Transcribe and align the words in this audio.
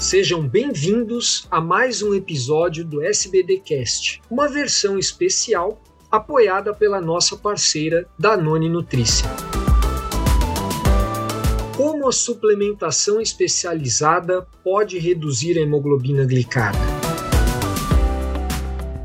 Sejam 0.00 0.46
bem-vindos 0.46 1.48
a 1.50 1.60
mais 1.60 2.02
um 2.02 2.14
episódio 2.14 2.84
do 2.84 3.02
SBDcast, 3.02 4.22
uma 4.30 4.48
versão 4.48 4.96
especial 4.96 5.82
apoiada 6.08 6.72
pela 6.72 7.00
nossa 7.00 7.36
parceira 7.36 8.08
Danone 8.16 8.68
Nutrícia. 8.68 9.26
Como 11.76 12.08
a 12.08 12.12
suplementação 12.12 13.20
especializada 13.20 14.46
pode 14.62 15.00
reduzir 15.00 15.58
a 15.58 15.62
hemoglobina 15.62 16.24
glicada? 16.24 16.78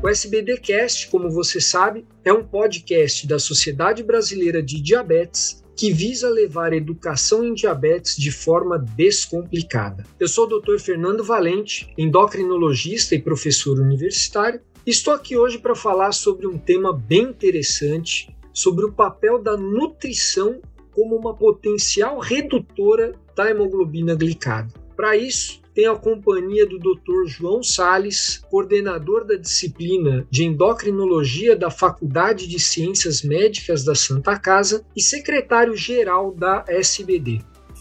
O 0.00 0.08
SBDcast, 0.08 1.08
como 1.08 1.28
você 1.28 1.60
sabe, 1.60 2.06
é 2.24 2.32
um 2.32 2.44
podcast 2.44 3.26
da 3.26 3.40
Sociedade 3.40 4.04
Brasileira 4.04 4.62
de 4.62 4.80
Diabetes 4.80 5.63
que 5.76 5.92
visa 5.92 6.28
levar 6.28 6.72
educação 6.72 7.44
em 7.44 7.54
diabetes 7.54 8.16
de 8.16 8.30
forma 8.30 8.78
descomplicada. 8.78 10.04
Eu 10.18 10.28
sou 10.28 10.46
o 10.46 10.60
Dr. 10.60 10.78
Fernando 10.78 11.24
Valente, 11.24 11.92
endocrinologista 11.98 13.14
e 13.14 13.22
professor 13.22 13.78
universitário, 13.78 14.60
e 14.86 14.90
estou 14.90 15.14
aqui 15.14 15.36
hoje 15.36 15.58
para 15.58 15.74
falar 15.74 16.12
sobre 16.12 16.46
um 16.46 16.58
tema 16.58 16.92
bem 16.92 17.22
interessante, 17.22 18.34
sobre 18.52 18.84
o 18.84 18.92
papel 18.92 19.42
da 19.42 19.56
nutrição 19.56 20.60
como 20.92 21.16
uma 21.16 21.34
potencial 21.34 22.18
redutora 22.18 23.12
da 23.34 23.50
hemoglobina 23.50 24.14
glicada. 24.14 24.72
Para 24.94 25.16
isso, 25.16 25.60
tenho 25.74 25.92
a 25.92 25.98
companhia 25.98 26.66
do 26.66 26.78
Dr. 26.78 27.26
João 27.26 27.62
Sales, 27.62 28.38
coordenador 28.48 29.24
da 29.24 29.34
disciplina 29.34 30.26
de 30.30 30.44
endocrinologia 30.44 31.56
da 31.56 31.70
Faculdade 31.70 32.46
de 32.46 32.60
Ciências 32.60 33.22
Médicas 33.22 33.84
da 33.84 33.94
Santa 33.94 34.38
Casa 34.38 34.84
e 34.94 35.02
secretário-geral 35.02 36.32
da 36.32 36.64
SBD. 36.68 37.40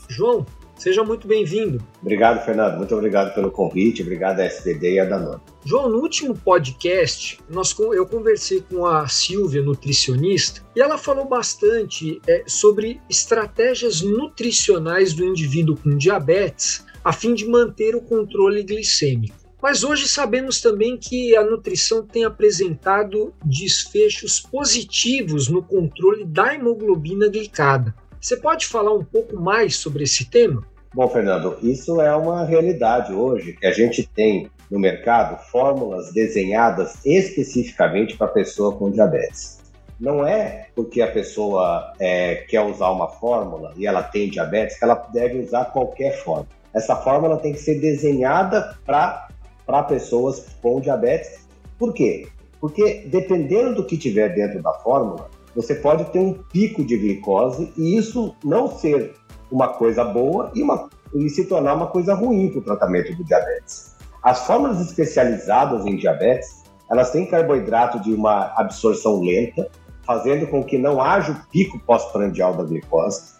João, 0.09 0.43
seja 0.75 1.03
muito 1.03 1.27
bem-vindo. 1.27 1.81
Obrigado, 2.01 2.43
Fernando. 2.43 2.77
Muito 2.77 2.95
obrigado 2.95 3.33
pelo 3.35 3.51
convite. 3.51 4.01
Obrigado 4.01 4.39
à 4.39 4.45
SBD 4.45 4.93
e 4.93 4.99
à 4.99 5.05
Danone. 5.05 5.39
João, 5.63 5.87
no 5.87 5.99
último 5.99 6.35
podcast, 6.35 7.39
nós, 7.47 7.75
eu 7.79 8.05
conversei 8.07 8.61
com 8.61 8.85
a 8.85 9.07
Silvia, 9.07 9.61
nutricionista, 9.61 10.61
e 10.75 10.81
ela 10.81 10.97
falou 10.97 11.25
bastante 11.25 12.19
é, 12.27 12.43
sobre 12.47 12.99
estratégias 13.07 14.01
nutricionais 14.01 15.13
do 15.13 15.23
indivíduo 15.23 15.77
com 15.77 15.95
diabetes 15.95 16.83
a 17.03 17.11
fim 17.11 17.33
de 17.33 17.45
manter 17.45 17.95
o 17.95 18.01
controle 18.01 18.63
glicêmico. 18.63 19.43
Mas 19.61 19.83
hoje 19.83 20.07
sabemos 20.09 20.61
também 20.61 20.97
que 20.97 21.35
a 21.37 21.43
nutrição 21.43 22.05
tem 22.05 22.25
apresentado 22.25 23.33
desfechos 23.45 24.39
positivos 24.39 25.47
no 25.47 25.63
controle 25.63 26.25
da 26.25 26.53
hemoglobina 26.53 27.29
glicada. 27.29 27.95
Você 28.19 28.35
pode 28.37 28.67
falar 28.67 28.93
um 28.93 29.03
pouco 29.03 29.37
mais 29.37 29.77
sobre 29.77 30.03
esse 30.03 30.29
tema? 30.29 30.63
Bom, 30.93 31.07
Fernando, 31.07 31.57
isso 31.63 32.01
é 32.01 32.15
uma 32.15 32.45
realidade 32.45 33.13
hoje 33.13 33.53
que 33.53 33.65
a 33.65 33.71
gente 33.71 34.07
tem 34.07 34.49
no 34.69 34.77
mercado 34.77 35.41
fórmulas 35.49 36.11
desenhadas 36.11 36.97
especificamente 37.05 38.17
para 38.17 38.27
pessoa 38.27 38.75
com 38.75 38.91
diabetes. 38.91 39.61
Não 39.99 40.27
é 40.27 40.67
porque 40.75 41.01
a 41.01 41.09
pessoa 41.09 41.93
é, 41.99 42.35
quer 42.49 42.61
usar 42.61 42.89
uma 42.89 43.07
fórmula 43.07 43.73
e 43.77 43.87
ela 43.87 44.03
tem 44.03 44.29
diabetes 44.29 44.77
que 44.77 44.83
ela 44.83 44.95
deve 45.13 45.39
usar 45.39 45.65
qualquer 45.65 46.21
fórmula 46.21 46.62
essa 46.73 46.95
fórmula 46.95 47.37
tem 47.37 47.53
que 47.53 47.59
ser 47.59 47.79
desenhada 47.79 48.77
para 48.85 49.83
pessoas 49.83 50.45
com 50.61 50.81
diabetes. 50.81 51.47
Por 51.77 51.93
quê? 51.93 52.27
Porque 52.59 53.07
dependendo 53.07 53.75
do 53.75 53.85
que 53.85 53.97
tiver 53.97 54.29
dentro 54.29 54.61
da 54.61 54.73
fórmula, 54.73 55.29
você 55.55 55.75
pode 55.75 56.05
ter 56.05 56.19
um 56.19 56.33
pico 56.33 56.83
de 56.83 56.97
glicose 56.97 57.71
e 57.77 57.95
isso 57.95 58.35
não 58.43 58.67
ser 58.67 59.13
uma 59.51 59.67
coisa 59.67 60.03
boa 60.03 60.51
e, 60.55 60.63
uma, 60.63 60.89
e 61.13 61.29
se 61.29 61.45
tornar 61.45 61.75
uma 61.75 61.87
coisa 61.87 62.15
ruim 62.15 62.49
para 62.49 62.59
o 62.59 62.63
tratamento 62.63 63.15
do 63.15 63.23
diabetes. 63.23 63.95
As 64.23 64.47
fórmulas 64.47 64.79
especializadas 64.81 65.85
em 65.85 65.95
diabetes, 65.95 66.63
elas 66.89 67.11
têm 67.11 67.25
carboidrato 67.25 67.99
de 67.99 68.13
uma 68.13 68.53
absorção 68.55 69.21
lenta, 69.21 69.69
fazendo 70.05 70.47
com 70.47 70.63
que 70.63 70.77
não 70.77 71.01
haja 71.01 71.33
o 71.33 71.51
pico 71.51 71.79
pós-prandial 71.79 72.53
da 72.55 72.63
glicose 72.63 73.33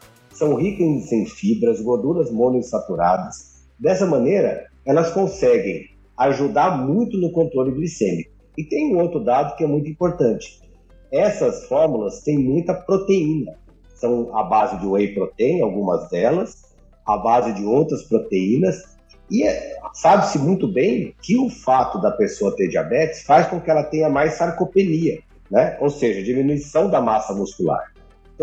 são 0.44 0.56
ricas 0.56 1.10
em 1.14 1.26
fibras, 1.26 1.80
gorduras 1.80 2.30
monoinsaturadas. 2.30 3.64
Dessa 3.80 4.06
maneira, 4.06 4.66
elas 4.86 5.10
conseguem 5.12 5.86
ajudar 6.18 6.86
muito 6.86 7.18
no 7.18 7.32
controle 7.32 7.72
glicêmico. 7.72 8.34
E 8.58 8.64
tem 8.66 8.94
um 8.94 9.00
outro 9.00 9.24
dado 9.24 9.56
que 9.56 9.64
é 9.64 9.68
muito 9.68 9.90
importante. 9.90 10.62
Essas 11.10 11.66
fórmulas 11.66 12.22
têm 12.24 12.38
muita 12.38 12.74
proteína. 12.74 13.54
São 13.96 14.36
a 14.36 14.44
base 14.44 14.78
de 14.82 14.86
whey 14.86 15.14
protein, 15.14 15.62
algumas 15.62 16.10
delas, 16.10 16.76
a 17.06 17.18
base 17.18 17.54
de 17.54 17.64
outras 17.64 18.04
proteínas. 18.04 18.98
E 19.32 19.44
é, 19.44 19.78
sabe-se 19.94 20.38
muito 20.38 20.68
bem 20.68 21.16
que 21.22 21.38
o 21.38 21.50
fato 21.50 22.02
da 22.02 22.12
pessoa 22.12 22.54
ter 22.54 22.68
diabetes 22.68 23.24
faz 23.24 23.48
com 23.48 23.62
que 23.62 23.72
ela 23.72 23.84
tenha 23.84 24.10
mais 24.10 24.34
sarcopenia, 24.34 25.22
né? 25.50 25.78
ou 25.80 25.90
seja, 25.90 26.22
diminuição 26.22 26.90
da 26.90 27.00
massa 27.00 27.34
muscular. 27.34 27.93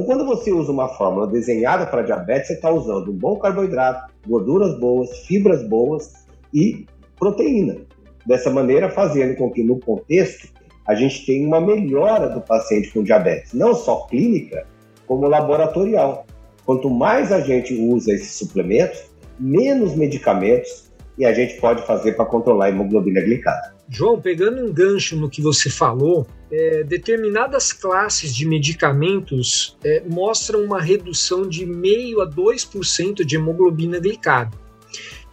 Então, 0.00 0.16
quando 0.16 0.24
você 0.24 0.50
usa 0.50 0.72
uma 0.72 0.88
fórmula 0.88 1.26
desenhada 1.26 1.84
para 1.84 2.00
diabetes, 2.00 2.48
você 2.48 2.54
está 2.54 2.70
usando 2.70 3.10
um 3.10 3.14
bom 3.14 3.36
carboidrato, 3.36 4.10
gorduras 4.26 4.80
boas, 4.80 5.26
fibras 5.26 5.62
boas 5.62 6.26
e 6.54 6.86
proteína. 7.18 7.76
Dessa 8.24 8.50
maneira, 8.50 8.88
fazendo 8.88 9.36
com 9.36 9.50
que 9.50 9.62
no 9.62 9.78
contexto 9.78 10.48
a 10.86 10.94
gente 10.94 11.26
tenha 11.26 11.46
uma 11.46 11.60
melhora 11.60 12.30
do 12.30 12.40
paciente 12.40 12.90
com 12.90 13.02
diabetes, 13.02 13.52
não 13.52 13.74
só 13.74 14.06
clínica, 14.06 14.66
como 15.06 15.26
laboratorial. 15.26 16.24
Quanto 16.64 16.88
mais 16.88 17.30
a 17.30 17.40
gente 17.40 17.74
usa 17.74 18.14
esses 18.14 18.32
suplementos, 18.32 19.02
menos 19.38 19.94
medicamentos 19.94 20.90
e 21.18 21.26
a 21.26 21.34
gente 21.34 21.60
pode 21.60 21.82
fazer 21.82 22.12
para 22.12 22.24
controlar 22.24 22.66
a 22.66 22.68
hemoglobina 22.70 23.20
glicada. 23.20 23.74
João, 23.92 24.20
pegando 24.20 24.64
um 24.64 24.72
gancho 24.72 25.16
no 25.16 25.28
que 25.28 25.42
você 25.42 25.68
falou, 25.68 26.24
é, 26.48 26.84
determinadas 26.84 27.72
classes 27.72 28.32
de 28.32 28.46
medicamentos 28.46 29.76
é, 29.82 30.00
mostram 30.08 30.62
uma 30.62 30.80
redução 30.80 31.48
de 31.48 31.66
meio 31.66 32.20
a 32.20 32.30
2% 32.30 33.24
de 33.24 33.34
hemoglobina 33.34 33.98
glicada. 33.98 34.56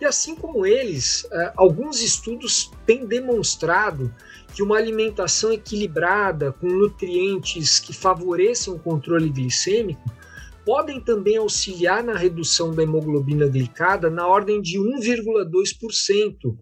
E 0.02 0.06
assim 0.06 0.36
como 0.36 0.66
eles, 0.66 1.28
é, 1.32 1.54
alguns 1.56 2.02
estudos 2.02 2.72
têm 2.84 3.06
demonstrado 3.06 4.12
que 4.56 4.64
uma 4.64 4.78
alimentação 4.78 5.54
equilibrada, 5.54 6.52
com 6.52 6.68
nutrientes 6.68 7.80
que 7.80 7.94
favoreçam 7.94 8.74
o 8.74 8.80
controle 8.80 9.30
glicêmico, 9.30 10.02
podem 10.66 11.00
também 11.00 11.38
auxiliar 11.38 12.04
na 12.04 12.18
redução 12.18 12.74
da 12.74 12.82
hemoglobina 12.82 13.48
glicada 13.48 14.10
na 14.10 14.26
ordem 14.26 14.60
de 14.60 14.80
1,2% 14.80 16.58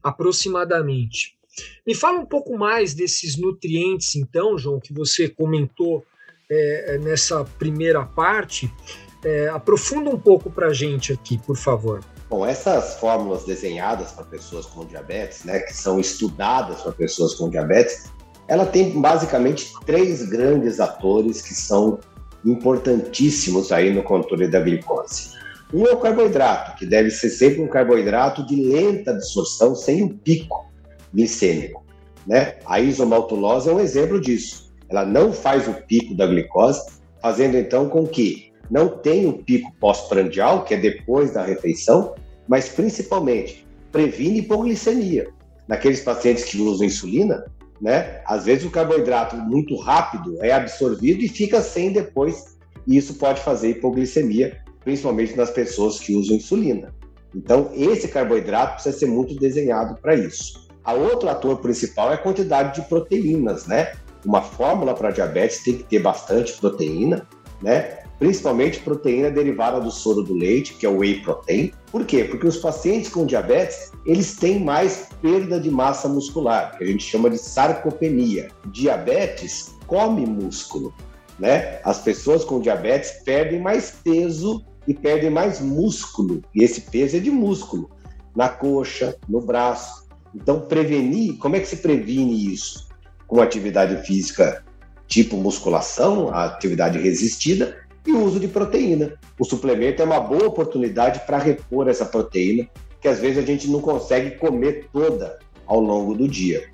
aproximadamente. 0.00 1.39
Me 1.86 1.94
fala 1.94 2.18
um 2.18 2.26
pouco 2.26 2.56
mais 2.56 2.94
desses 2.94 3.36
nutrientes, 3.36 4.14
então, 4.16 4.56
João, 4.56 4.80
que 4.80 4.92
você 4.92 5.28
comentou 5.28 6.04
é, 6.50 6.98
nessa 6.98 7.44
primeira 7.44 8.04
parte. 8.04 8.72
É, 9.24 9.48
aprofunda 9.48 10.10
um 10.10 10.18
pouco 10.18 10.50
para 10.50 10.68
a 10.68 10.72
gente 10.72 11.12
aqui, 11.12 11.38
por 11.38 11.56
favor. 11.56 12.00
Bom, 12.28 12.46
essas 12.46 12.94
fórmulas 12.94 13.44
desenhadas 13.44 14.12
para 14.12 14.24
pessoas 14.24 14.66
com 14.66 14.84
diabetes, 14.84 15.44
né, 15.44 15.60
que 15.60 15.74
são 15.74 15.98
estudadas 15.98 16.80
para 16.80 16.92
pessoas 16.92 17.34
com 17.34 17.50
diabetes, 17.50 18.10
ela 18.48 18.64
tem 18.64 19.00
basicamente 19.00 19.72
três 19.84 20.28
grandes 20.28 20.80
atores 20.80 21.42
que 21.42 21.54
são 21.54 21.98
importantíssimos 22.44 23.70
aí 23.70 23.92
no 23.92 24.02
controle 24.02 24.48
da 24.48 24.60
glicose. 24.60 25.32
Um 25.72 25.86
é 25.86 25.92
o 25.92 25.98
carboidrato, 25.98 26.76
que 26.76 26.86
deve 26.86 27.10
ser 27.10 27.30
sempre 27.30 27.60
um 27.60 27.68
carboidrato 27.68 28.44
de 28.46 28.56
lenta 28.56 29.10
absorção, 29.10 29.74
sem 29.74 30.02
o 30.02 30.08
pico 30.08 30.69
glicêmico. 31.14 31.84
Né? 32.26 32.56
A 32.66 32.80
isomaltulose 32.80 33.68
é 33.68 33.72
um 33.72 33.80
exemplo 33.80 34.20
disso. 34.20 34.72
Ela 34.88 35.04
não 35.04 35.32
faz 35.32 35.68
o 35.68 35.74
pico 35.86 36.14
da 36.14 36.26
glicose, 36.26 36.84
fazendo 37.20 37.56
então 37.56 37.88
com 37.88 38.06
que 38.06 38.52
não 38.70 38.88
tenha 38.88 39.28
o 39.28 39.42
pico 39.42 39.72
pós-prandial, 39.80 40.64
que 40.64 40.74
é 40.74 40.76
depois 40.76 41.32
da 41.32 41.44
refeição, 41.44 42.14
mas 42.48 42.68
principalmente 42.68 43.66
previne 43.90 44.40
hipoglicemia. 44.40 45.28
Naqueles 45.66 46.00
pacientes 46.00 46.44
que 46.44 46.60
usam 46.60 46.86
insulina, 46.86 47.44
né? 47.80 48.20
Às 48.26 48.44
vezes 48.44 48.64
o 48.64 48.70
carboidrato 48.70 49.36
muito 49.36 49.76
rápido 49.76 50.36
é 50.42 50.52
absorvido 50.52 51.22
e 51.22 51.28
fica 51.28 51.60
sem 51.60 51.92
depois, 51.92 52.56
e 52.86 52.96
isso 52.96 53.14
pode 53.14 53.40
fazer 53.40 53.70
hipoglicemia, 53.70 54.58
principalmente 54.84 55.36
nas 55.36 55.50
pessoas 55.50 55.98
que 55.98 56.14
usam 56.14 56.36
insulina. 56.36 56.94
Então, 57.34 57.70
esse 57.74 58.08
carboidrato 58.08 58.74
precisa 58.74 58.98
ser 58.98 59.06
muito 59.06 59.34
desenhado 59.36 60.00
para 60.00 60.14
isso. 60.14 60.68
A 60.84 60.92
outro 60.92 61.28
ator 61.28 61.58
principal 61.58 62.10
é 62.10 62.14
a 62.14 62.18
quantidade 62.18 62.80
de 62.80 62.88
proteínas, 62.88 63.66
né? 63.66 63.92
Uma 64.24 64.42
fórmula 64.42 64.94
para 64.94 65.10
diabetes 65.10 65.62
tem 65.62 65.78
que 65.78 65.84
ter 65.84 65.98
bastante 66.00 66.52
proteína, 66.54 67.26
né? 67.62 67.98
Principalmente 68.18 68.80
proteína 68.80 69.30
derivada 69.30 69.80
do 69.80 69.90
soro 69.90 70.22
do 70.22 70.34
leite, 70.34 70.74
que 70.74 70.84
é 70.84 70.88
o 70.88 70.98
whey 70.98 71.22
protein. 71.22 71.72
Por 71.90 72.04
quê? 72.04 72.24
Porque 72.24 72.46
os 72.46 72.58
pacientes 72.58 73.08
com 73.08 73.24
diabetes, 73.24 73.92
eles 74.04 74.36
têm 74.36 74.62
mais 74.62 75.08
perda 75.22 75.58
de 75.58 75.70
massa 75.70 76.06
muscular, 76.08 76.76
que 76.76 76.84
a 76.84 76.86
gente 76.86 77.02
chama 77.02 77.30
de 77.30 77.38
sarcopenia. 77.38 78.48
Diabetes 78.66 79.74
come 79.86 80.26
músculo, 80.26 80.92
né? 81.38 81.80
As 81.82 81.98
pessoas 81.98 82.44
com 82.44 82.60
diabetes 82.60 83.22
perdem 83.24 83.60
mais 83.60 83.90
peso 84.04 84.64
e 84.86 84.92
perdem 84.92 85.30
mais 85.30 85.60
músculo, 85.60 86.42
e 86.54 86.62
esse 86.62 86.82
peso 86.82 87.16
é 87.16 87.20
de 87.20 87.30
músculo. 87.30 87.90
na 88.34 88.48
coxa, 88.48 89.16
no 89.28 89.40
braço. 89.40 89.99
Então, 90.34 90.60
prevenir, 90.60 91.36
como 91.38 91.56
é 91.56 91.60
que 91.60 91.66
se 91.66 91.76
previne 91.76 92.52
isso? 92.52 92.88
Com 93.26 93.40
atividade 93.40 94.06
física 94.06 94.64
tipo 95.10 95.36
musculação, 95.36 96.32
a 96.32 96.44
atividade 96.44 96.98
resistida 96.98 97.76
e 98.06 98.12
o 98.12 98.24
uso 98.24 98.38
de 98.38 98.46
proteína. 98.46 99.14
O 99.38 99.44
suplemento 99.44 100.00
é 100.00 100.04
uma 100.04 100.20
boa 100.20 100.46
oportunidade 100.46 101.20
para 101.26 101.36
repor 101.36 101.88
essa 101.88 102.06
proteína, 102.06 102.68
que 103.00 103.08
às 103.08 103.18
vezes 103.18 103.38
a 103.38 103.46
gente 103.46 103.68
não 103.68 103.80
consegue 103.80 104.36
comer 104.36 104.88
toda 104.92 105.38
ao 105.66 105.80
longo 105.80 106.14
do 106.14 106.28
dia. 106.28 106.70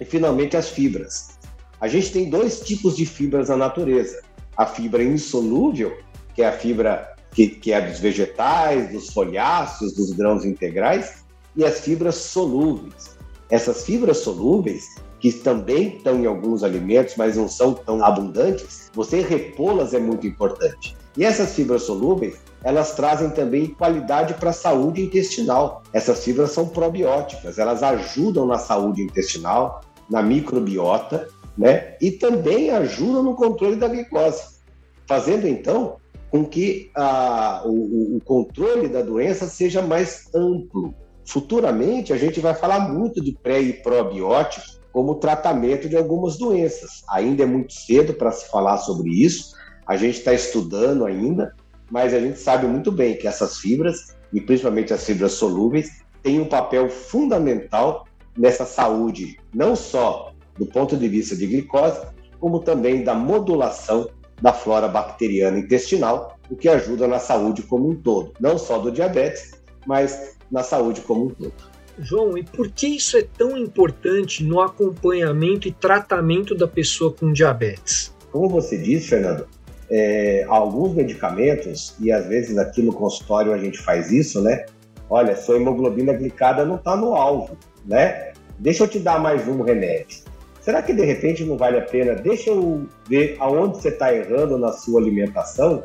E 0.00 0.04
finalmente 0.04 0.56
as 0.56 0.70
fibras. 0.70 1.38
A 1.80 1.88
gente 1.88 2.12
tem 2.12 2.30
dois 2.30 2.60
tipos 2.60 2.96
de 2.96 3.04
fibras 3.04 3.48
na 3.48 3.56
natureza: 3.56 4.22
a 4.56 4.66
fibra 4.66 5.02
insolúvel, 5.02 5.96
que 6.34 6.42
é 6.42 6.48
a 6.48 6.52
fibra 6.52 7.16
que, 7.32 7.48
que 7.48 7.72
é 7.72 7.80
dos 7.80 7.98
vegetais, 7.98 8.92
dos 8.92 9.10
folháceos, 9.12 9.94
dos 9.94 10.12
grãos 10.12 10.44
integrais, 10.44 11.24
e 11.60 11.64
as 11.64 11.80
fibras 11.80 12.14
solúveis. 12.14 13.18
Essas 13.50 13.84
fibras 13.84 14.18
solúveis, 14.18 14.96
que 15.18 15.30
também 15.30 15.96
estão 15.96 16.18
em 16.18 16.24
alguns 16.24 16.64
alimentos, 16.64 17.16
mas 17.18 17.36
não 17.36 17.48
são 17.48 17.74
tão 17.74 18.02
abundantes, 18.02 18.90
você 18.94 19.20
repô-las 19.20 19.92
é 19.92 19.98
muito 19.98 20.26
importante. 20.26 20.96
E 21.18 21.22
essas 21.22 21.54
fibras 21.54 21.82
solúveis, 21.82 22.38
elas 22.64 22.94
trazem 22.94 23.28
também 23.28 23.74
qualidade 23.74 24.32
para 24.34 24.50
a 24.50 24.54
saúde 24.54 25.02
intestinal. 25.02 25.82
Essas 25.92 26.24
fibras 26.24 26.52
são 26.52 26.66
probióticas, 26.66 27.58
elas 27.58 27.82
ajudam 27.82 28.46
na 28.46 28.56
saúde 28.56 29.02
intestinal, 29.02 29.82
na 30.08 30.22
microbiota, 30.22 31.28
né? 31.58 31.94
E 32.00 32.10
também 32.12 32.70
ajudam 32.70 33.22
no 33.22 33.34
controle 33.34 33.76
da 33.76 33.86
glicose, 33.86 34.60
fazendo 35.06 35.46
então 35.46 35.96
com 36.30 36.42
que 36.42 36.90
a, 36.94 37.64
o, 37.66 38.16
o 38.16 38.20
controle 38.24 38.88
da 38.88 39.02
doença 39.02 39.46
seja 39.46 39.82
mais 39.82 40.30
amplo. 40.34 40.94
Futuramente, 41.30 42.12
a 42.12 42.16
gente 42.16 42.40
vai 42.40 42.54
falar 42.54 42.80
muito 42.88 43.22
de 43.22 43.32
pré 43.32 43.60
e 43.60 43.72
probiótico 43.72 44.66
como 44.92 45.14
tratamento 45.14 45.88
de 45.88 45.96
algumas 45.96 46.36
doenças. 46.36 47.04
Ainda 47.08 47.44
é 47.44 47.46
muito 47.46 47.72
cedo 47.72 48.14
para 48.14 48.32
se 48.32 48.50
falar 48.50 48.78
sobre 48.78 49.10
isso, 49.10 49.54
a 49.86 49.96
gente 49.96 50.18
está 50.18 50.34
estudando 50.34 51.04
ainda, 51.04 51.54
mas 51.88 52.12
a 52.12 52.18
gente 52.18 52.36
sabe 52.36 52.66
muito 52.66 52.90
bem 52.90 53.16
que 53.16 53.28
essas 53.28 53.58
fibras, 53.58 54.16
e 54.32 54.40
principalmente 54.40 54.92
as 54.92 55.04
fibras 55.04 55.30
solúveis, 55.32 56.02
têm 56.20 56.40
um 56.40 56.46
papel 56.46 56.90
fundamental 56.90 58.08
nessa 58.36 58.64
saúde, 58.64 59.38
não 59.54 59.76
só 59.76 60.32
do 60.58 60.66
ponto 60.66 60.96
de 60.96 61.06
vista 61.06 61.36
de 61.36 61.46
glicose, 61.46 62.00
como 62.40 62.58
também 62.58 63.04
da 63.04 63.14
modulação 63.14 64.10
da 64.42 64.52
flora 64.52 64.88
bacteriana 64.88 65.60
intestinal, 65.60 66.36
o 66.50 66.56
que 66.56 66.68
ajuda 66.68 67.06
na 67.06 67.20
saúde 67.20 67.62
como 67.62 67.88
um 67.88 67.94
todo, 67.94 68.32
não 68.40 68.58
só 68.58 68.78
do 68.78 68.90
diabetes, 68.90 69.59
mas 69.86 70.36
na 70.50 70.62
saúde 70.62 71.00
como 71.02 71.26
um 71.26 71.30
todo. 71.30 71.52
João, 71.98 72.36
e 72.38 72.42
por 72.42 72.70
que 72.70 72.86
isso 72.86 73.16
é 73.16 73.22
tão 73.22 73.56
importante 73.58 74.42
no 74.42 74.60
acompanhamento 74.60 75.68
e 75.68 75.72
tratamento 75.72 76.54
da 76.54 76.66
pessoa 76.66 77.12
com 77.12 77.32
diabetes? 77.32 78.14
Como 78.32 78.48
você 78.48 78.78
disse, 78.78 79.08
Fernando, 79.08 79.46
é, 79.90 80.46
alguns 80.48 80.94
medicamentos, 80.94 81.94
e 82.00 82.10
às 82.12 82.26
vezes 82.26 82.56
aqui 82.56 82.80
no 82.80 82.92
consultório 82.92 83.52
a 83.52 83.58
gente 83.58 83.78
faz 83.78 84.10
isso, 84.10 84.40
né? 84.40 84.64
Olha, 85.10 85.36
sua 85.36 85.56
hemoglobina 85.56 86.12
glicada 86.12 86.64
não 86.64 86.76
está 86.76 86.96
no 86.96 87.14
alvo, 87.14 87.56
né? 87.84 88.32
Deixa 88.58 88.84
eu 88.84 88.88
te 88.88 88.98
dar 88.98 89.18
mais 89.18 89.46
um 89.48 89.60
remédio. 89.62 90.18
Será 90.60 90.82
que 90.82 90.92
de 90.92 91.04
repente 91.04 91.44
não 91.44 91.56
vale 91.56 91.78
a 91.78 91.82
pena? 91.82 92.14
Deixa 92.14 92.50
eu 92.50 92.86
ver 93.08 93.36
aonde 93.40 93.78
você 93.78 93.88
está 93.88 94.14
errando 94.14 94.56
na 94.56 94.72
sua 94.72 95.00
alimentação 95.00 95.82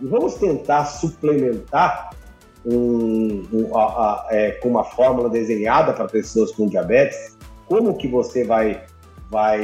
e 0.00 0.06
vamos 0.06 0.34
tentar 0.34 0.86
suplementar 0.86 2.10
um, 2.64 3.44
um, 3.52 3.76
a, 3.76 3.82
a, 3.82 4.26
é, 4.30 4.52
com 4.52 4.68
uma 4.68 4.84
fórmula 4.84 5.28
desenhada 5.28 5.92
para 5.92 6.06
pessoas 6.06 6.52
com 6.52 6.66
diabetes. 6.66 7.36
Como 7.66 7.96
que 7.96 8.08
você 8.08 8.44
vai, 8.44 8.82
vai 9.30 9.60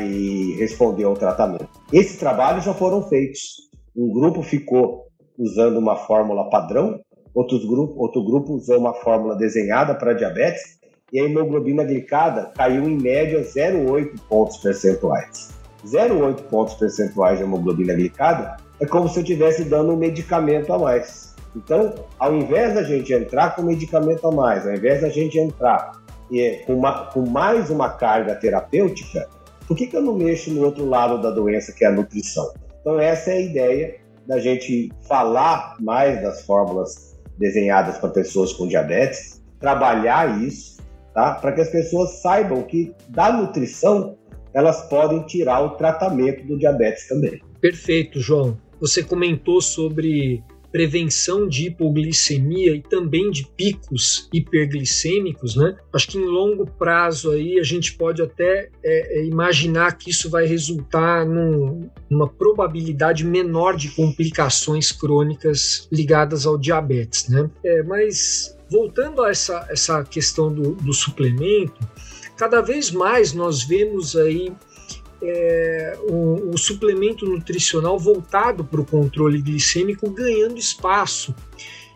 responder 0.59 1.05
ao 1.05 1.15
tratamento? 1.15 1.69
Esses 1.93 2.19
trabalhos 2.19 2.65
já 2.65 2.75
foram 2.75 3.03
feitos. 3.03 3.69
Um 3.97 4.13
grupo 4.13 4.43
ficou 4.43 5.07
usando 5.39 5.79
uma 5.79 5.97
fórmula 5.97 6.49
padrão, 6.51 7.01
outros 7.35 7.65
grupo, 7.65 8.01
outro 8.01 8.25
grupo 8.25 8.55
usou 8.55 8.79
uma 8.79 8.95
fórmula 8.95 9.37
desenhada 9.37 9.95
para 9.95 10.13
diabetes 10.13 10.79
e 11.13 11.21
a 11.21 11.25
hemoglobina 11.25 11.85
glicada 11.85 12.53
caiu 12.57 12.89
em 12.89 13.01
média 13.01 13.41
0,8 13.41 14.21
pontos 14.29 14.57
percentuais. 14.59 15.51
0,8 15.87 16.43
pontos 16.43 16.75
percentuais 16.75 17.39
de 17.39 17.45
hemoglobina 17.45 17.95
glicada 17.95 18.57
é 18.81 18.87
como 18.87 19.09
se 19.09 19.19
eu 19.19 19.23
estivesse 19.23 19.65
dando 19.65 19.93
um 19.93 19.97
medicamento 19.97 20.73
a 20.73 20.79
mais. 20.79 21.35
Então, 21.65 21.95
ao 22.19 22.35
invés 22.35 22.75
da 22.75 22.83
gente 22.83 23.13
entrar 23.13 23.55
com 23.55 23.63
medicamento 23.63 24.27
a 24.27 24.33
mais, 24.33 24.67
ao 24.67 24.73
invés 24.73 25.01
da 25.01 25.09
gente 25.09 25.39
entrar 25.39 25.93
com, 26.67 26.75
uma, 26.75 27.07
com 27.07 27.29
mais 27.29 27.71
uma 27.71 27.91
carga 27.91 28.35
terapêutica, 28.35 29.29
por 29.67 29.77
que, 29.77 29.87
que 29.87 29.97
eu 29.97 30.03
não 30.03 30.15
mexo 30.15 30.51
no 30.51 30.65
outro 30.65 30.87
lado 30.87 31.21
da 31.21 31.31
doença, 31.31 31.73
que 31.73 31.85
é 31.85 31.89
a 31.89 31.93
nutrição? 31.93 32.53
Então, 32.81 32.99
essa 32.99 33.31
é 33.31 33.35
a 33.35 33.41
ideia 33.41 33.97
da 34.27 34.39
gente 34.39 34.91
falar 35.07 35.77
mais 35.81 36.23
das 36.23 36.43
fórmulas 36.43 37.19
desenhadas 37.37 37.99
para 37.99 38.11
pessoas 38.11 38.53
com 38.53 38.67
diabetes, 38.67 39.43
trabalhar 39.61 40.43
isso 40.43 40.79
tá? 41.19 41.35
Para 41.35 41.51
que 41.51 41.61
as 41.61 41.69
pessoas 41.69 42.21
saibam 42.23 42.63
que 42.63 42.95
da 43.09 43.33
nutrição 43.33 44.17
elas 44.55 44.89
podem 44.89 45.23
tirar 45.27 45.61
o 45.63 45.71
tratamento 45.71 46.47
do 46.47 46.57
diabetes 46.57 47.09
também. 47.09 47.43
Perfeito, 47.61 48.21
João. 48.21 48.57
Você 48.81 49.03
comentou 49.03 49.61
sobre 49.61 50.45
prevenção 50.71 51.49
de 51.49 51.67
hipoglicemia 51.67 52.75
e 52.75 52.83
também 52.83 53.31
de 53.31 53.47
picos 53.57 54.29
hiperglicêmicos, 54.33 55.57
né? 55.57 55.77
Acho 55.93 56.09
que 56.09 56.19
em 56.19 56.25
longo 56.25 56.67
prazo 56.67 57.31
aí 57.31 57.59
a 57.59 57.63
gente 57.63 57.95
pode 57.95 58.23
até 58.23 58.69
é, 58.85 59.21
é 59.21 59.25
imaginar 59.25 59.97
que 59.97 60.11
isso 60.11 60.29
vai 60.29 60.47
resultar 60.47 61.27
num, 61.27 61.89
numa 62.11 62.29
probabilidade 62.29 63.25
menor 63.25 63.77
de 63.77 63.91
complicações 63.91 64.93
crônicas 64.93 65.89
ligadas 65.91 66.47
ao 66.47 66.59
diabetes, 66.59 67.29
né? 67.29 67.51
É, 67.65 67.83
mas 67.83 68.57
voltando 68.71 69.23
a 69.23 69.31
essa, 69.31 69.67
essa 69.71 70.05
questão 70.05 70.53
do, 70.53 70.73
do 70.75 70.93
suplemento, 70.93 71.79
cada 72.37 72.61
vez 72.61 72.91
mais 72.91 73.33
nós 73.33 73.65
vemos 73.65 74.15
aí 74.15 74.53
é, 75.23 75.99
o, 76.09 76.51
o, 76.55 76.59
suplemento 76.59 77.27
nutricional 77.27 77.99
voltado 77.99 78.65
para 78.65 78.81
o 78.81 78.85
controle 78.85 79.41
glicêmico 79.41 80.09
ganhando 80.11 80.59
espaço 80.59 81.35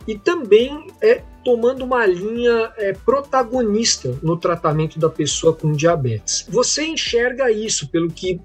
e 0.07 0.19
também 0.19 0.89
é, 1.01 1.23
tomando 1.45 1.85
uma 1.85 2.05
linha 2.07 2.73
é, 2.77 2.93
protagonista 2.93 4.17
no 4.23 4.37
tratamento 4.37 4.99
da 4.99 5.09
pessoa 5.09 5.55
com 5.55 5.73
diabetes. 5.73 6.47
Você 6.49 6.85
enxerga 6.85 7.51
isso 7.51 7.89
pelo 7.89 8.11
que 8.11 8.41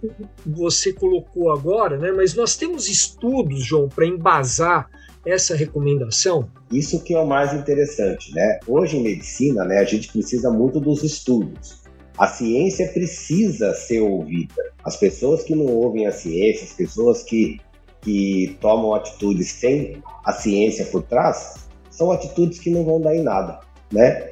você 0.46 0.94
colocou 0.94 1.52
agora, 1.52 1.98
né? 1.98 2.12
mas 2.12 2.36
nós 2.36 2.56
temos 2.56 2.88
estudos, 2.88 3.64
João, 3.64 3.90
para 3.90 4.06
embasar 4.06 4.90
essa 5.26 5.56
recomendação? 5.56 6.50
Isso 6.72 7.04
que 7.04 7.14
é 7.14 7.20
o 7.20 7.28
mais 7.28 7.54
interessante, 7.54 8.34
né? 8.34 8.60
Hoje 8.66 8.98
em 8.98 9.04
medicina, 9.04 9.66
né, 9.66 9.80
a 9.80 9.84
gente 9.84 10.10
precisa 10.12 10.50
muito 10.50 10.80
dos 10.80 11.04
estudos. 11.04 11.87
A 12.18 12.28
ciência 12.28 12.88
precisa 12.88 13.74
ser 13.74 14.02
ouvida. 14.02 14.74
As 14.84 14.98
pessoas 14.98 15.44
que 15.44 15.54
não 15.54 15.68
ouvem 15.68 16.08
a 16.08 16.12
ciência, 16.12 16.64
as 16.64 16.74
pessoas 16.74 17.22
que, 17.22 17.60
que 18.02 18.58
tomam 18.60 18.94
atitudes 18.94 19.52
sem 19.52 20.02
a 20.26 20.34
ciência 20.34 20.86
por 20.86 21.04
trás, 21.04 21.68
são 21.92 22.12
atitudes 22.12 22.60
que 22.60 22.72
não 22.72 22.84
vão 22.84 23.00
dar 23.00 23.16
em 23.16 23.22
nada, 23.22 23.60
né? 23.92 24.32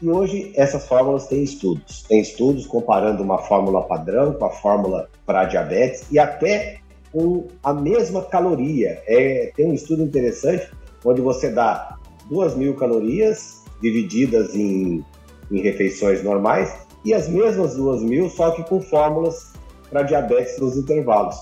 E 0.00 0.08
hoje 0.08 0.52
essas 0.56 0.84
fórmulas 0.86 1.28
têm 1.28 1.44
estudos. 1.44 2.02
Tem 2.02 2.20
estudos 2.20 2.66
comparando 2.66 3.22
uma 3.22 3.38
fórmula 3.38 3.82
padrão 3.84 4.32
com 4.32 4.44
a 4.44 4.50
fórmula 4.50 5.08
para 5.24 5.44
diabetes 5.44 6.04
e 6.10 6.18
até 6.18 6.80
com 7.12 7.46
a 7.62 7.72
mesma 7.72 8.22
caloria. 8.22 9.00
É, 9.06 9.52
tem 9.54 9.66
um 9.66 9.74
estudo 9.74 10.02
interessante 10.02 10.68
onde 11.04 11.20
você 11.20 11.50
dá 11.50 11.98
duas 12.28 12.56
mil 12.56 12.74
calorias 12.74 13.62
divididas 13.80 14.56
em, 14.56 15.04
em 15.52 15.60
refeições 15.60 16.22
normais 16.24 16.74
e 17.04 17.12
as 17.12 17.28
mesmas 17.28 17.74
duas 17.74 18.02
mil, 18.02 18.28
só 18.28 18.50
que 18.52 18.62
com 18.64 18.80
fórmulas 18.80 19.52
para 19.90 20.02
diabetes 20.02 20.58
nos 20.58 20.76
intervalos. 20.76 21.36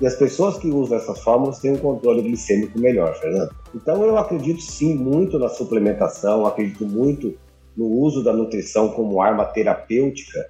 E 0.00 0.06
as 0.06 0.14
pessoas 0.14 0.56
que 0.56 0.68
usam 0.68 0.96
essas 0.96 1.20
fórmulas 1.20 1.58
têm 1.58 1.72
um 1.72 1.78
controle 1.78 2.22
glicêmico 2.22 2.78
melhor, 2.78 3.14
Fernando. 3.16 3.54
Então 3.74 4.02
eu 4.02 4.16
acredito 4.16 4.62
sim 4.62 4.94
muito 4.94 5.38
na 5.38 5.48
suplementação, 5.48 6.46
acredito 6.46 6.86
muito 6.86 7.36
no 7.76 7.86
uso 7.86 8.24
da 8.24 8.32
nutrição 8.32 8.88
como 8.88 9.20
arma 9.20 9.44
terapêutica 9.44 10.48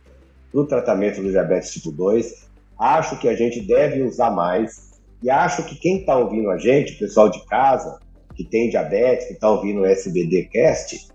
para 0.51 0.61
o 0.61 0.67
tratamento 0.67 1.21
do 1.21 1.31
diabetes 1.31 1.71
tipo 1.71 1.91
2 1.91 2.51
acho 2.81 3.19
que 3.19 3.29
a 3.29 3.37
gente 3.37 3.61
deve 3.61 4.03
usar 4.03 4.31
mais 4.31 4.99
e 5.23 5.29
acho 5.29 5.65
que 5.65 5.75
quem 5.75 6.01
está 6.01 6.17
ouvindo 6.17 6.51
a 6.51 6.57
gente, 6.57 6.99
pessoal 6.99 7.29
de 7.29 7.45
casa, 7.45 8.01
que 8.35 8.43
tem 8.43 8.71
diabetes, 8.71 9.27
que 9.27 9.35
está 9.35 9.51
ouvindo 9.51 9.83
o 9.83 9.87
SBDcast, 9.87 11.09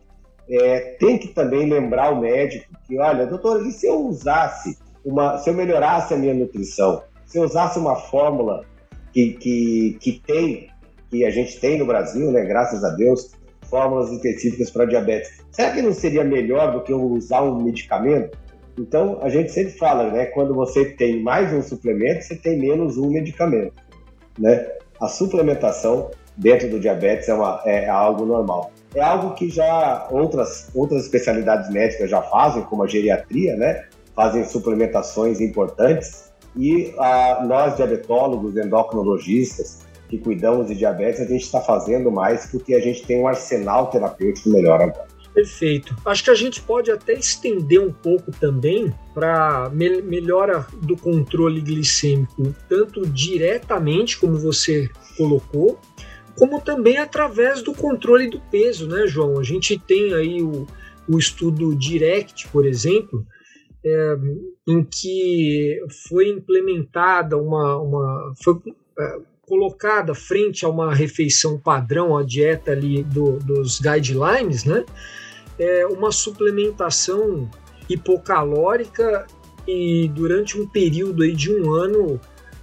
é, 0.49 0.95
tem 0.99 1.17
que 1.17 1.29
também 1.29 1.69
lembrar 1.69 2.11
o 2.11 2.19
médico 2.19 2.73
que, 2.85 2.99
olha, 2.99 3.25
doutor, 3.25 3.65
e 3.65 3.71
se 3.71 3.87
eu 3.87 3.99
usasse 4.05 4.77
uma, 5.03 5.37
se 5.37 5.49
eu 5.49 5.53
melhorasse 5.53 6.13
a 6.13 6.17
minha 6.17 6.33
nutrição, 6.33 7.03
se 7.25 7.37
eu 7.37 7.43
usasse 7.43 7.79
uma 7.79 7.95
fórmula 7.95 8.63
que, 9.11 9.33
que, 9.33 9.97
que 9.99 10.21
tem, 10.25 10.69
que 11.09 11.25
a 11.25 11.29
gente 11.29 11.59
tem 11.59 11.77
no 11.77 11.85
Brasil, 11.85 12.31
né, 12.31 12.43
graças 12.45 12.83
a 12.83 12.89
Deus, 12.89 13.31
fórmulas 13.69 14.11
específicas 14.11 14.69
para 14.69 14.85
diabetes. 14.85 15.43
Será 15.51 15.71
que 15.71 15.81
não 15.81 15.93
seria 15.93 16.23
melhor 16.23 16.71
do 16.71 16.81
que 16.81 16.91
eu 16.91 17.01
usar 17.01 17.41
um 17.41 17.61
medicamento? 17.61 18.37
Então, 18.77 19.19
a 19.21 19.29
gente 19.29 19.51
sempre 19.51 19.71
fala, 19.71 20.11
né? 20.11 20.25
Quando 20.25 20.53
você 20.53 20.85
tem 20.85 21.21
mais 21.21 21.53
um 21.53 21.61
suplemento, 21.61 22.23
você 22.23 22.35
tem 22.35 22.59
menos 22.59 22.97
um 22.97 23.09
medicamento, 23.09 23.73
né? 24.37 24.67
A 24.99 25.07
suplementação 25.07 26.11
dentro 26.37 26.69
do 26.69 26.79
diabetes 26.79 27.29
é, 27.29 27.33
uma, 27.33 27.61
é 27.65 27.89
algo 27.89 28.25
normal. 28.25 28.71
É 28.93 29.01
algo 29.01 29.35
que 29.35 29.49
já 29.49 30.07
outras, 30.11 30.69
outras 30.73 31.03
especialidades 31.03 31.69
médicas 31.69 32.09
já 32.09 32.21
fazem, 32.21 32.63
como 32.63 32.83
a 32.83 32.87
geriatria, 32.87 33.55
né? 33.55 33.85
Fazem 34.15 34.45
suplementações 34.45 35.41
importantes. 35.41 36.31
E 36.55 36.93
a, 36.97 37.43
nós, 37.45 37.75
diabetólogos, 37.75 38.55
endocrinologistas, 38.55 39.85
que 40.09 40.17
cuidamos 40.17 40.67
de 40.67 40.75
diabetes, 40.75 41.21
a 41.21 41.25
gente 41.25 41.43
está 41.43 41.59
fazendo 41.59 42.11
mais 42.11 42.45
porque 42.45 42.75
a 42.75 42.79
gente 42.79 43.05
tem 43.05 43.19
um 43.19 43.27
arsenal 43.27 43.87
terapêutico 43.87 44.49
melhor 44.49 44.81
agora. 44.81 45.15
Perfeito. 45.33 45.93
Acho 46.05 46.23
que 46.23 46.29
a 46.29 46.35
gente 46.35 46.61
pode 46.61 46.89
até 46.89 47.11
estender 47.11 47.81
um 47.81 47.91
pouco 47.91 48.31
também 48.31 48.93
para 49.13 49.69
me 49.73 50.01
melhora 50.01 50.65
do 50.81 50.95
controle 50.95 51.59
glicêmico, 51.59 52.55
tanto 52.69 53.05
diretamente, 53.05 54.17
como 54.17 54.37
você 54.37 54.89
colocou, 55.17 55.77
como 56.37 56.61
também 56.61 56.97
através 56.97 57.61
do 57.61 57.73
controle 57.73 58.29
do 58.29 58.39
peso, 58.39 58.87
né, 58.87 59.07
João? 59.07 59.39
A 59.39 59.43
gente 59.43 59.77
tem 59.79 60.13
aí 60.13 60.41
o, 60.41 60.67
o 61.07 61.17
estudo 61.17 61.75
Direct, 61.75 62.47
por 62.49 62.65
exemplo, 62.65 63.25
é, 63.85 64.15
em 64.67 64.83
que 64.83 65.79
foi 66.09 66.29
implementada 66.29 67.37
uma, 67.37 67.77
uma 67.77 68.33
foi 68.43 68.55
é, 68.99 69.19
colocada 69.41 70.13
frente 70.15 70.65
a 70.65 70.69
uma 70.69 70.93
refeição 70.93 71.59
padrão, 71.59 72.17
a 72.17 72.23
dieta 72.23 72.71
ali 72.71 73.03
do, 73.03 73.37
dos 73.39 73.79
guidelines, 73.79 74.65
né? 74.65 74.83
É 75.57 75.85
uma 75.85 76.11
suplementação 76.11 77.49
hipocalórica 77.87 79.25
e 79.67 80.09
durante 80.09 80.59
um 80.59 80.67
período 80.67 81.23
aí 81.23 81.33
de 81.33 81.51
um 81.53 81.71
ano 81.71 82.19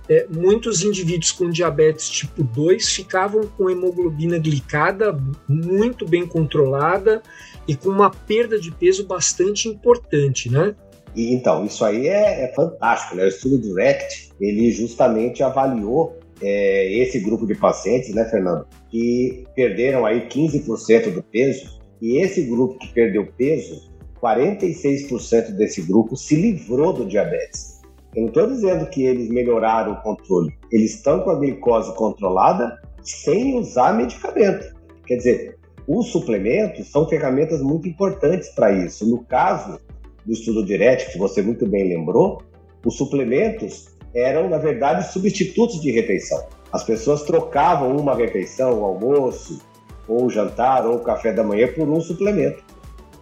é, 0.09 0.27
muitos 0.29 0.83
indivíduos 0.83 1.31
com 1.33 1.49
diabetes 1.49 2.09
tipo 2.09 2.43
2 2.43 2.89
ficavam 2.89 3.47
com 3.47 3.71
hemoglobina 3.71 4.39
glicada 4.39 5.19
muito 5.49 6.07
bem 6.07 6.27
controlada 6.27 7.23
e 7.67 7.77
com 7.77 7.89
uma 7.89 8.11
perda 8.11 8.59
de 8.59 8.71
peso 8.73 9.07
bastante 9.07 9.69
importante, 9.69 10.51
né? 10.51 10.75
E, 11.15 11.35
então, 11.35 11.65
isso 11.65 11.85
aí 11.85 12.09
é, 12.09 12.45
é 12.45 12.53
fantástico, 12.55 13.17
né? 13.17 13.25
O 13.25 13.29
estudo 13.29 13.59
Direct, 13.59 14.31
ele 14.41 14.71
justamente 14.73 15.43
avaliou 15.43 16.19
é, 16.41 16.93
esse 16.95 17.21
grupo 17.21 17.47
de 17.47 17.55
pacientes, 17.55 18.13
né, 18.15 18.25
Fernando, 18.25 18.67
que 18.91 19.47
perderam 19.55 20.05
aí 20.05 20.29
15% 20.29 21.13
do 21.13 21.23
peso, 21.23 21.81
e 22.01 22.21
esse 22.21 22.43
grupo 22.43 22.79
que 22.79 22.89
perdeu 22.89 23.29
peso, 23.39 23.93
46% 24.21 25.53
desse 25.53 25.83
grupo 25.83 26.17
se 26.17 26.35
livrou 26.35 26.93
do 26.93 27.07
diabetes. 27.07 27.72
Eu 28.14 28.23
não 28.23 28.28
estou 28.28 28.47
dizendo 28.47 28.87
que 28.87 29.04
eles 29.04 29.28
melhoraram 29.28 29.92
o 29.92 30.02
controle, 30.02 30.54
eles 30.71 30.95
estão 30.95 31.21
com 31.21 31.31
a 31.31 31.35
glicose 31.35 31.95
controlada 31.95 32.78
sem 33.02 33.59
usar 33.59 33.95
medicamento. 33.95 34.75
Quer 35.07 35.16
dizer, 35.16 35.59
os 35.88 36.09
suplementos 36.09 36.88
são 36.88 37.09
ferramentas 37.09 37.61
muito 37.62 37.88
importantes 37.88 38.50
para 38.50 38.73
isso. 38.73 39.09
No 39.09 39.25
caso 39.25 39.81
do 40.25 40.33
estudo 40.33 40.64
direto, 40.64 41.11
que 41.11 41.19
você 41.19 41.42
muito 41.42 41.66
bem 41.66 41.88
lembrou, 41.88 42.42
os 42.85 42.97
suplementos 42.97 43.88
eram, 44.14 44.49
na 44.49 44.59
verdade, 44.59 45.11
substitutos 45.12 45.81
de 45.81 45.90
refeição. 45.90 46.45
As 46.73 46.85
pessoas 46.85 47.23
trocavam 47.23 47.97
uma 47.97 48.14
refeição, 48.14 48.81
o 48.81 48.85
almoço, 48.85 49.61
ou 50.07 50.26
o 50.26 50.31
jantar, 50.31 50.87
ou 50.87 50.97
o 50.97 51.00
café 51.00 51.33
da 51.33 51.42
manhã 51.42 51.69
por 51.69 51.88
um 51.88 52.00
suplemento, 52.00 52.62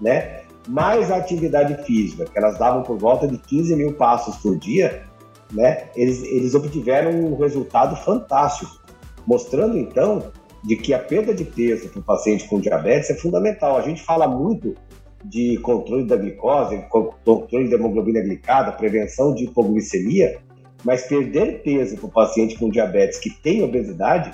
né? 0.00 0.39
Mais 0.68 1.10
a 1.10 1.16
atividade 1.16 1.82
física, 1.84 2.24
que 2.24 2.38
elas 2.38 2.58
davam 2.58 2.82
por 2.82 2.98
volta 2.98 3.26
de 3.26 3.38
15 3.38 3.74
mil 3.76 3.94
passos 3.94 4.36
por 4.36 4.58
dia, 4.58 5.02
né? 5.52 5.88
Eles, 5.96 6.22
eles 6.22 6.54
obtiveram 6.54 7.10
um 7.10 7.36
resultado 7.36 7.96
fantástico, 7.96 8.80
mostrando 9.26 9.78
então 9.78 10.30
de 10.62 10.76
que 10.76 10.92
a 10.92 10.98
perda 10.98 11.34
de 11.34 11.44
peso 11.44 11.88
para 11.88 12.00
o 12.00 12.02
paciente 12.02 12.46
com 12.48 12.60
diabetes 12.60 13.10
é 13.10 13.14
fundamental. 13.14 13.76
A 13.76 13.82
gente 13.82 14.02
fala 14.02 14.28
muito 14.28 14.74
de 15.24 15.58
controle 15.58 16.04
da 16.04 16.16
glicose, 16.16 16.84
controle 16.88 17.68
da 17.68 17.76
hemoglobina 17.76 18.20
glicada, 18.20 18.72
prevenção 18.72 19.34
de 19.34 19.44
hipoglicemia, 19.44 20.38
mas 20.84 21.06
perder 21.06 21.62
peso 21.62 21.96
para 21.96 22.06
o 22.06 22.10
paciente 22.10 22.58
com 22.58 22.70
diabetes 22.70 23.18
que 23.18 23.30
tem 23.30 23.62
obesidade 23.62 24.32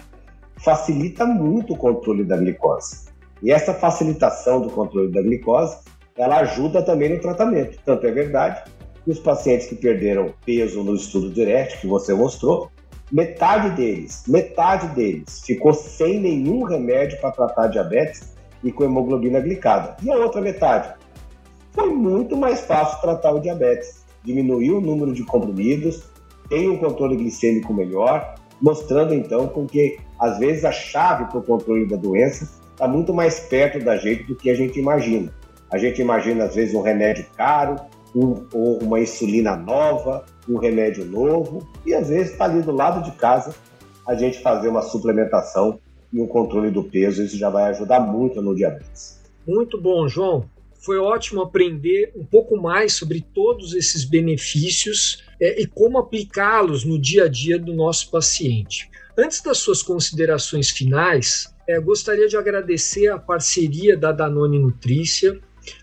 facilita 0.56 1.26
muito 1.26 1.74
o 1.74 1.76
controle 1.76 2.24
da 2.24 2.36
glicose. 2.36 3.06
E 3.42 3.50
essa 3.52 3.74
facilitação 3.74 4.60
do 4.60 4.70
controle 4.70 5.12
da 5.12 5.20
glicose, 5.20 5.76
ela 6.16 6.38
ajuda 6.38 6.82
também 6.82 7.10
no 7.10 7.20
tratamento. 7.20 7.78
Tanto 7.84 8.06
é 8.06 8.10
verdade 8.10 8.62
que 9.04 9.10
os 9.10 9.18
pacientes 9.18 9.66
que 9.66 9.74
perderam 9.74 10.32
peso 10.44 10.82
no 10.82 10.94
estudo 10.94 11.30
direto 11.30 11.80
que 11.80 11.86
você 11.86 12.14
mostrou, 12.14 12.70
metade 13.12 13.70
deles, 13.76 14.24
metade 14.26 14.88
deles 14.88 15.40
ficou 15.44 15.72
sem 15.72 16.20
nenhum 16.20 16.64
remédio 16.64 17.20
para 17.20 17.30
tratar 17.30 17.68
diabetes 17.68 18.34
e 18.64 18.72
com 18.72 18.84
hemoglobina 18.84 19.40
glicada. 19.40 19.96
E 20.02 20.10
a 20.10 20.16
outra 20.16 20.40
metade? 20.40 20.94
Foi 21.72 21.88
muito 21.90 22.36
mais 22.36 22.60
fácil 22.62 23.00
tratar 23.00 23.32
o 23.32 23.40
diabetes. 23.40 24.04
Diminuiu 24.24 24.78
o 24.78 24.80
número 24.80 25.12
de 25.12 25.22
comprimidos, 25.22 26.02
tem 26.48 26.68
um 26.68 26.78
controle 26.78 27.16
glicêmico 27.16 27.72
melhor, 27.72 28.34
mostrando 28.60 29.14
então 29.14 29.46
com 29.46 29.66
que 29.66 29.98
às 30.18 30.38
vezes 30.38 30.64
a 30.64 30.72
chave 30.72 31.26
para 31.26 31.38
o 31.38 31.42
controle 31.42 31.86
da 31.86 31.96
doença 31.96 32.48
está 32.72 32.88
muito 32.88 33.12
mais 33.12 33.40
perto 33.40 33.78
da 33.84 33.96
gente 33.96 34.24
do 34.24 34.34
que 34.34 34.50
a 34.50 34.54
gente 34.54 34.78
imagina. 34.80 35.32
A 35.70 35.78
gente 35.78 36.00
imagina 36.00 36.44
às 36.44 36.54
vezes 36.54 36.74
um 36.74 36.82
remédio 36.82 37.26
caro, 37.36 37.76
um, 38.14 38.46
uma 38.82 39.00
insulina 39.00 39.56
nova, 39.56 40.24
um 40.48 40.58
remédio 40.58 41.04
novo, 41.04 41.68
e 41.84 41.92
às 41.94 42.08
vezes 42.08 42.32
está 42.32 42.44
ali 42.44 42.62
do 42.62 42.72
lado 42.72 43.02
de 43.02 43.16
casa 43.16 43.54
a 44.06 44.14
gente 44.14 44.40
fazer 44.40 44.68
uma 44.68 44.82
suplementação 44.82 45.80
e 46.12 46.20
um 46.20 46.26
controle 46.26 46.70
do 46.70 46.84
peso, 46.84 47.24
isso 47.24 47.36
já 47.36 47.50
vai 47.50 47.64
ajudar 47.70 48.00
muito 48.00 48.40
no 48.40 48.54
diabetes. 48.54 49.20
Muito 49.46 49.80
bom, 49.80 50.08
João. 50.08 50.48
Foi 50.78 50.98
ótimo 50.98 51.42
aprender 51.42 52.12
um 52.14 52.24
pouco 52.24 52.56
mais 52.56 52.92
sobre 52.92 53.20
todos 53.34 53.74
esses 53.74 54.04
benefícios 54.04 55.24
é, 55.40 55.60
e 55.60 55.66
como 55.66 55.98
aplicá-los 55.98 56.84
no 56.84 57.00
dia 57.00 57.24
a 57.24 57.28
dia 57.28 57.58
do 57.58 57.74
nosso 57.74 58.10
paciente. 58.10 58.88
Antes 59.18 59.42
das 59.42 59.58
suas 59.58 59.82
considerações 59.82 60.70
finais, 60.70 61.52
é, 61.68 61.80
gostaria 61.80 62.28
de 62.28 62.36
agradecer 62.36 63.08
a 63.08 63.18
parceria 63.18 63.96
da 63.96 64.12
Danone 64.12 64.58
Nutrícia, 64.58 65.40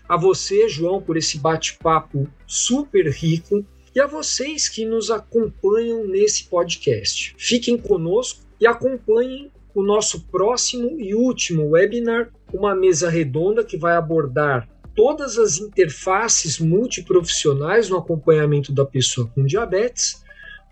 a 0.08 0.16
você, 0.16 0.68
João, 0.68 1.00
por 1.00 1.16
esse 1.16 1.38
bate-papo 1.38 2.28
super 2.46 3.08
rico 3.08 3.64
e 3.94 4.00
a 4.00 4.06
vocês 4.06 4.68
que 4.68 4.84
nos 4.84 5.10
acompanham 5.10 6.06
nesse 6.06 6.44
podcast. 6.44 7.34
Fiquem 7.38 7.78
conosco 7.78 8.42
e 8.60 8.66
acompanhem 8.66 9.50
o 9.74 9.82
nosso 9.82 10.26
próximo 10.28 11.00
e 11.00 11.14
último 11.14 11.70
webinar, 11.70 12.30
uma 12.52 12.74
mesa 12.74 13.08
redonda 13.10 13.64
que 13.64 13.76
vai 13.76 13.96
abordar 13.96 14.68
todas 14.94 15.36
as 15.38 15.58
interfaces 15.58 16.60
multiprofissionais 16.60 17.88
no 17.88 17.96
acompanhamento 17.96 18.72
da 18.72 18.84
pessoa 18.84 19.28
com 19.34 19.44
diabetes, 19.44 20.22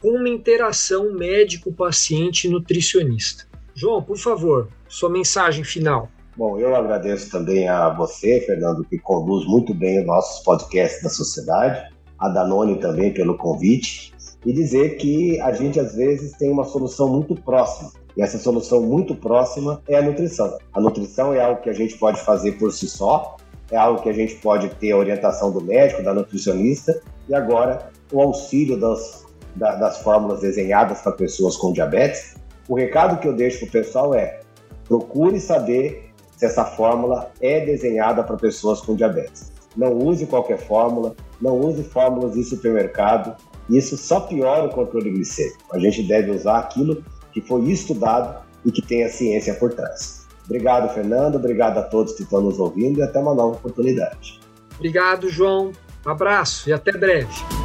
com 0.00 0.10
uma 0.10 0.28
interação 0.28 1.12
médico-paciente-nutricionista. 1.12 3.48
João, 3.74 4.00
por 4.02 4.18
favor, 4.18 4.68
sua 4.88 5.10
mensagem 5.10 5.64
final. 5.64 6.08
Bom, 6.34 6.58
eu 6.58 6.74
agradeço 6.74 7.30
também 7.30 7.68
a 7.68 7.90
você, 7.90 8.40
Fernando, 8.40 8.84
que 8.84 8.98
conduz 8.98 9.46
muito 9.46 9.74
bem 9.74 10.00
os 10.00 10.06
nossos 10.06 10.42
podcasts 10.42 11.02
da 11.02 11.10
sociedade, 11.10 11.92
a 12.18 12.28
Danone 12.28 12.78
também 12.80 13.12
pelo 13.12 13.36
convite, 13.36 14.14
e 14.44 14.50
dizer 14.50 14.96
que 14.96 15.38
a 15.40 15.52
gente 15.52 15.78
às 15.78 15.94
vezes 15.94 16.32
tem 16.32 16.50
uma 16.50 16.64
solução 16.64 17.08
muito 17.08 17.34
próxima. 17.34 17.92
E 18.16 18.22
essa 18.22 18.38
solução 18.38 18.80
muito 18.80 19.14
próxima 19.14 19.82
é 19.86 19.96
a 19.96 20.02
nutrição. 20.02 20.56
A 20.72 20.80
nutrição 20.80 21.34
é 21.34 21.40
algo 21.40 21.60
que 21.60 21.68
a 21.68 21.74
gente 21.74 21.98
pode 21.98 22.18
fazer 22.20 22.52
por 22.52 22.72
si 22.72 22.88
só, 22.88 23.36
é 23.70 23.76
algo 23.76 24.00
que 24.02 24.08
a 24.08 24.14
gente 24.14 24.36
pode 24.36 24.70
ter 24.76 24.92
a 24.92 24.96
orientação 24.96 25.52
do 25.52 25.60
médico, 25.60 26.02
da 26.02 26.14
nutricionista, 26.14 26.98
e 27.28 27.34
agora 27.34 27.90
o 28.10 28.22
auxílio 28.22 28.78
das, 28.78 29.26
da, 29.54 29.76
das 29.76 29.98
fórmulas 29.98 30.40
desenhadas 30.40 31.02
para 31.02 31.12
pessoas 31.12 31.56
com 31.56 31.74
diabetes. 31.74 32.36
O 32.68 32.74
recado 32.74 33.20
que 33.20 33.28
eu 33.28 33.34
deixo 33.34 33.58
para 33.60 33.68
o 33.68 33.72
pessoal 33.72 34.14
é: 34.14 34.40
procure 34.86 35.38
saber 35.38 36.11
se 36.42 36.46
essa 36.46 36.64
fórmula 36.64 37.30
é 37.40 37.64
desenhada 37.64 38.24
para 38.24 38.36
pessoas 38.36 38.80
com 38.80 38.96
diabetes. 38.96 39.52
Não 39.76 39.96
use 39.96 40.26
qualquer 40.26 40.58
fórmula, 40.58 41.14
não 41.40 41.60
use 41.60 41.84
fórmulas 41.84 42.32
de 42.32 42.42
supermercado, 42.42 43.36
isso 43.70 43.96
só 43.96 44.18
piora 44.18 44.64
o 44.64 44.70
controle 44.70 45.08
glicêmico. 45.12 45.62
A 45.72 45.78
gente 45.78 46.02
deve 46.02 46.32
usar 46.32 46.58
aquilo 46.58 47.04
que 47.32 47.40
foi 47.40 47.62
estudado 47.66 48.44
e 48.64 48.72
que 48.72 48.82
tem 48.82 49.04
a 49.04 49.08
ciência 49.08 49.54
por 49.54 49.72
trás. 49.72 50.26
Obrigado, 50.44 50.92
Fernando. 50.92 51.36
Obrigado 51.36 51.78
a 51.78 51.82
todos 51.82 52.14
que 52.14 52.24
estão 52.24 52.40
nos 52.40 52.58
ouvindo 52.58 52.98
e 52.98 53.02
até 53.02 53.20
uma 53.20 53.34
nova 53.34 53.54
oportunidade. 53.54 54.40
Obrigado, 54.74 55.28
João. 55.28 55.70
Um 56.04 56.10
abraço 56.10 56.68
e 56.68 56.72
até 56.72 56.90
breve. 56.90 57.61